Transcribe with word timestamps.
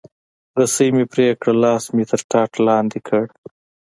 رسۍ 0.59 0.87
مې 0.95 1.05
پرې 1.11 1.25
کړه، 1.41 1.53
لاس 1.63 1.83
مې 1.95 2.03
تر 2.11 2.21
ټاټ 2.31 2.51
لاندې 2.67 2.99
کړ. 3.07 3.23